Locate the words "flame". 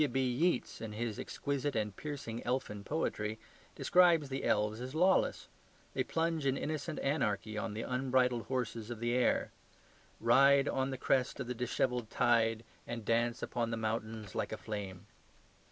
14.57-15.05